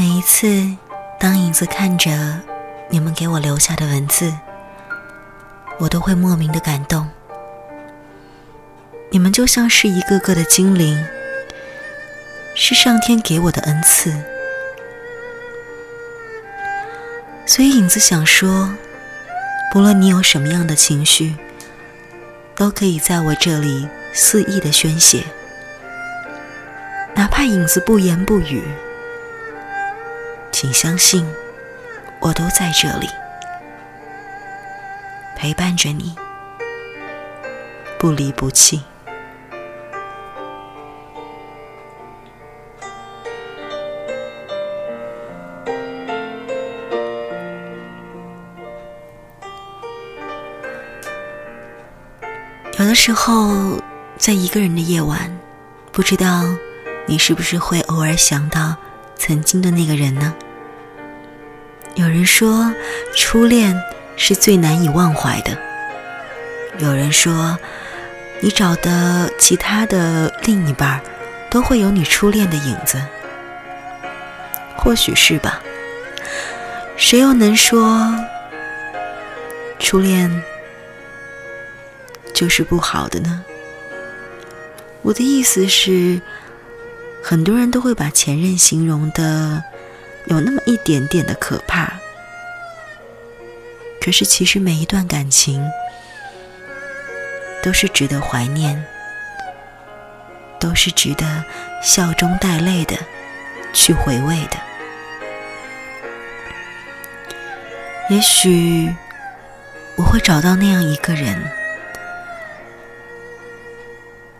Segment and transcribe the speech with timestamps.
[0.00, 0.66] 每一次，
[1.18, 2.40] 当影子看着
[2.88, 4.32] 你们给我留下的文字，
[5.78, 7.06] 我都会莫名的感动。
[9.10, 11.04] 你们就像是一个个的精灵，
[12.54, 14.10] 是上天给我的恩赐。
[17.44, 18.74] 所以影子想说，
[19.70, 21.36] 不论你有什么样的情绪，
[22.54, 25.22] 都可以在我这里肆意的宣泄。
[27.14, 28.62] 哪怕影子不言不语，
[30.60, 31.26] 请相信，
[32.20, 33.08] 我都在这里
[35.34, 36.14] 陪伴着你，
[37.98, 38.82] 不离不弃。
[52.78, 53.80] 有的时候，
[54.18, 55.34] 在一个人的夜晚，
[55.90, 56.44] 不知道
[57.06, 58.76] 你是不是会偶尔想到
[59.16, 60.34] 曾经的那个人呢？
[62.00, 62.74] 有人说，
[63.14, 63.78] 初恋
[64.16, 65.52] 是最难以忘怀的；
[66.78, 67.58] 有人说，
[68.40, 70.98] 你找的其他的另一半
[71.50, 72.98] 都会有你初恋的影子。
[74.78, 75.60] 或许是吧，
[76.96, 78.10] 谁又能说
[79.78, 80.42] 初恋？
[82.32, 83.44] 就是不好的呢。
[85.02, 86.18] 我的意思是，
[87.22, 89.62] 很多人都会把前任形容的
[90.26, 91.92] 有那么一点点的可怕。
[94.00, 95.62] 可是其实每一段感情
[97.62, 98.82] 都是值得怀念，
[100.58, 101.44] 都是值得
[101.82, 102.96] 笑中带泪的
[103.74, 104.56] 去回味的。
[108.08, 108.94] 也许
[109.96, 111.38] 我会找到那样一个人。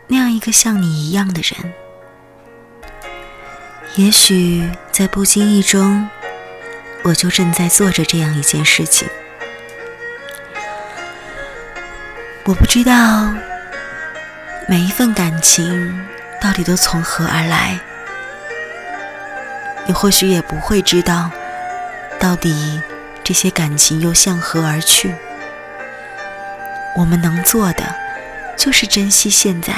[0.09, 1.73] 那样一个像你一样的人，
[3.95, 4.69] 也许
[5.01, 6.07] 在不经意中，
[7.05, 9.09] 我就正在做着这样一件事情。
[12.45, 13.33] 我不知道
[14.69, 16.07] 每一份感情
[16.39, 17.81] 到底都从何而来，
[19.87, 21.31] 你或许也不会知道
[22.19, 22.83] 到底
[23.25, 25.17] 这些感情又向何而去。
[26.95, 27.85] 我们能做的
[28.55, 29.73] 就是珍惜现在。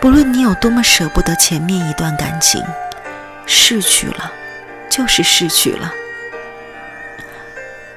[0.00, 2.62] 不论你有多么舍不得前面一段感情，
[3.46, 4.32] 逝去了，
[4.90, 5.92] 就是逝去了。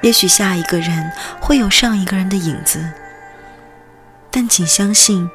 [0.00, 2.92] 也许下一个人会有上一个人的影子，
[4.30, 5.28] 但请相信，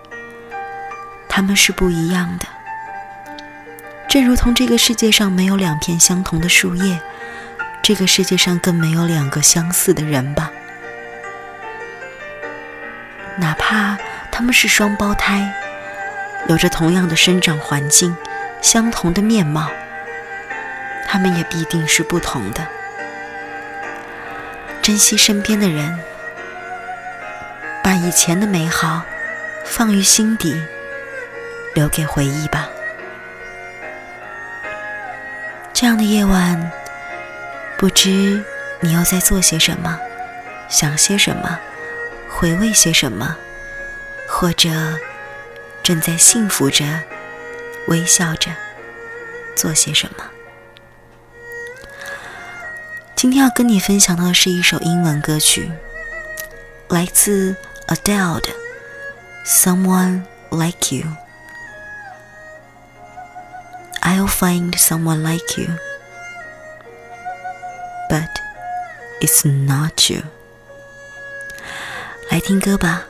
[1.30, 2.48] 他们是不一样的。
[4.08, 7.00] 正如同这个世界上没有两片相同的树叶，
[7.84, 10.50] 这个世界上更没有两个相似的人吧。
[13.38, 13.98] 哪怕
[14.32, 15.54] 他们是双胞胎。
[16.48, 18.16] 有着同样的生长环境，
[18.62, 19.70] 相同的面貌，
[21.16, 22.68] 他们也必定是不同的。
[24.82, 25.98] 珍惜身边的人，
[27.82, 29.02] 把以前的美好
[29.64, 30.62] 放于心底，
[31.74, 32.68] 留给回忆吧。
[35.72, 36.70] 这样的夜晚，
[37.78, 38.44] 不知
[38.82, 39.98] 你又在做些什么，
[40.68, 41.58] 想些什么，
[42.28, 43.38] 回味些什么，
[44.28, 44.70] 或者……
[45.82, 46.84] 正在幸福着，
[47.88, 48.52] 微笑着，
[49.56, 50.26] 做些什么？
[53.26, 55.72] 今天要跟你分享到的是一首英文歌曲，
[56.90, 57.56] 来自
[57.88, 58.50] Adele 的
[59.44, 60.22] 《Someone
[60.52, 61.08] Like You》。
[64.04, 65.70] I'll find someone like you,
[68.12, 68.30] but
[69.20, 70.22] it's not you。
[72.30, 73.06] 来听歌吧。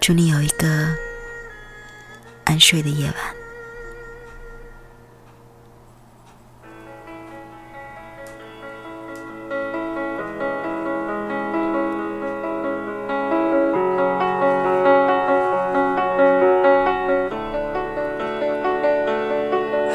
[0.00, 0.96] 祝你有一个
[2.44, 3.39] 安睡的夜晚。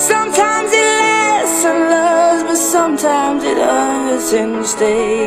[0.00, 5.19] sometimes it has and loves but sometimes it hurts instead.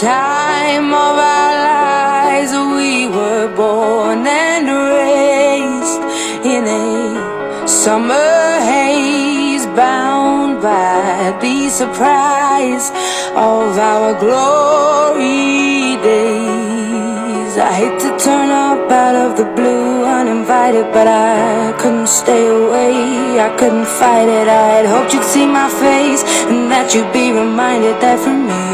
[0.00, 4.64] Time of our lives we were born and
[4.96, 6.00] raised
[6.42, 12.88] in a summer haze bound by the surprise
[13.36, 17.58] of our glory days.
[17.58, 23.38] I hate to turn up out of the blue uninvited but I couldn't stay away.
[23.38, 24.48] I couldn't fight it.
[24.48, 28.69] I had hoped you'd see my face and that you'd be reminded that for me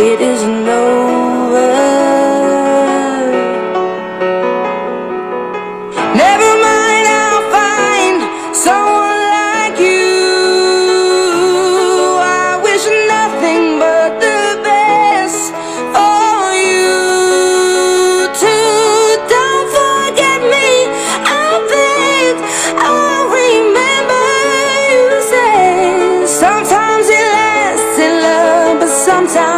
[0.00, 1.88] it isn't over
[6.14, 8.16] Never mind, I'll find
[8.56, 10.06] someone like you.
[12.20, 12.84] I wish
[13.14, 15.52] nothing but the best
[15.94, 16.96] for you
[18.42, 19.18] too.
[19.34, 20.68] Don't forget me.
[21.26, 22.34] I think
[22.78, 24.26] I'll remember
[24.94, 25.02] you
[25.32, 29.57] say sometimes it lasts in love, but sometimes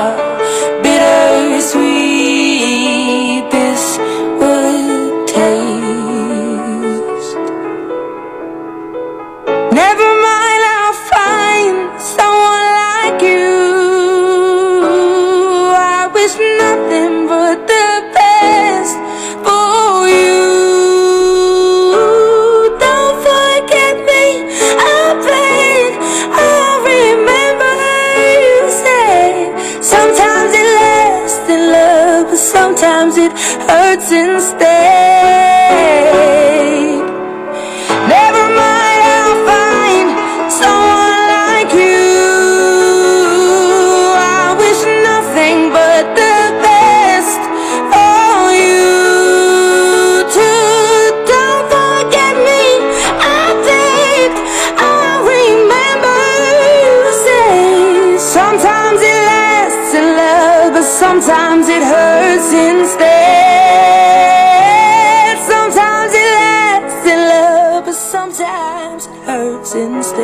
[69.91, 70.23] Wednesday.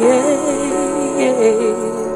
[0.00, 2.13] Yeah, yeah.